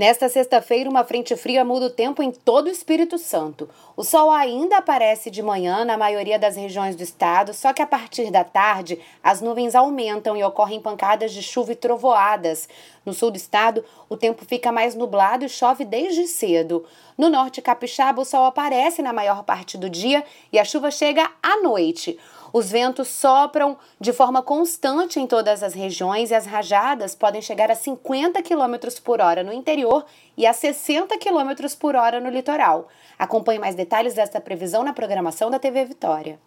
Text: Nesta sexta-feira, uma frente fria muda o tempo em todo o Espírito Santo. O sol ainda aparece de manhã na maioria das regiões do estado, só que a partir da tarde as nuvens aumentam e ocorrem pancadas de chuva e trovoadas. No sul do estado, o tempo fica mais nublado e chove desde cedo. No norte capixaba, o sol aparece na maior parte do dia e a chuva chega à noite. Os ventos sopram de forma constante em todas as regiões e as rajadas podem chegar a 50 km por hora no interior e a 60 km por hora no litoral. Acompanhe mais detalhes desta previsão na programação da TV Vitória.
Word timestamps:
Nesta 0.00 0.30
sexta-feira, 0.30 0.88
uma 0.88 1.04
frente 1.04 1.36
fria 1.36 1.62
muda 1.62 1.84
o 1.84 1.90
tempo 1.90 2.22
em 2.22 2.30
todo 2.30 2.68
o 2.68 2.70
Espírito 2.70 3.18
Santo. 3.18 3.68
O 3.94 4.02
sol 4.02 4.30
ainda 4.30 4.78
aparece 4.78 5.30
de 5.30 5.42
manhã 5.42 5.84
na 5.84 5.98
maioria 5.98 6.38
das 6.38 6.56
regiões 6.56 6.96
do 6.96 7.02
estado, 7.02 7.52
só 7.52 7.70
que 7.74 7.82
a 7.82 7.86
partir 7.86 8.30
da 8.30 8.42
tarde 8.42 8.98
as 9.22 9.42
nuvens 9.42 9.74
aumentam 9.74 10.34
e 10.34 10.42
ocorrem 10.42 10.80
pancadas 10.80 11.34
de 11.34 11.42
chuva 11.42 11.72
e 11.72 11.76
trovoadas. 11.76 12.66
No 13.04 13.12
sul 13.12 13.30
do 13.30 13.36
estado, 13.36 13.84
o 14.08 14.16
tempo 14.16 14.42
fica 14.46 14.72
mais 14.72 14.94
nublado 14.94 15.44
e 15.44 15.50
chove 15.50 15.84
desde 15.84 16.26
cedo. 16.26 16.86
No 17.18 17.28
norte 17.28 17.60
capixaba, 17.60 18.22
o 18.22 18.24
sol 18.24 18.46
aparece 18.46 19.02
na 19.02 19.12
maior 19.12 19.42
parte 19.42 19.76
do 19.76 19.90
dia 19.90 20.24
e 20.50 20.58
a 20.58 20.64
chuva 20.64 20.90
chega 20.90 21.30
à 21.42 21.60
noite. 21.60 22.18
Os 22.52 22.70
ventos 22.70 23.06
sopram 23.08 23.76
de 24.00 24.12
forma 24.12 24.42
constante 24.42 25.20
em 25.20 25.26
todas 25.26 25.62
as 25.62 25.74
regiões 25.74 26.30
e 26.30 26.34
as 26.34 26.46
rajadas 26.46 27.14
podem 27.14 27.40
chegar 27.40 27.70
a 27.70 27.74
50 27.74 28.42
km 28.42 28.76
por 29.04 29.20
hora 29.20 29.44
no 29.44 29.52
interior 29.52 30.04
e 30.36 30.46
a 30.46 30.52
60 30.52 31.16
km 31.18 31.68
por 31.78 31.94
hora 31.94 32.18
no 32.18 32.30
litoral. 32.30 32.88
Acompanhe 33.18 33.60
mais 33.60 33.74
detalhes 33.74 34.14
desta 34.14 34.40
previsão 34.40 34.82
na 34.82 34.92
programação 34.92 35.50
da 35.50 35.58
TV 35.58 35.84
Vitória. 35.84 36.40